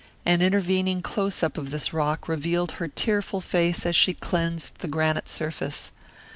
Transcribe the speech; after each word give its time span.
An 0.25 0.41
intervening 0.41 1.03
close 1.03 1.43
up 1.43 1.59
of 1.59 1.69
this 1.69 1.93
rock 1.93 2.27
revealed 2.27 2.71
her 2.71 2.87
tearful 2.87 3.39
face 3.39 3.85
as 3.85 3.95
she 3.95 4.15
cleansed 4.15 4.79
the 4.79 4.87
granite 4.87 5.27
surface. 5.29 5.91